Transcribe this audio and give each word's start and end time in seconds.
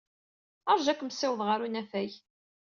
Ṛju 0.75 0.89
ad 0.91 0.97
kem-ssiwḍeɣ 0.97 1.47
ɣer 1.49 1.59
unafag. 1.65 2.11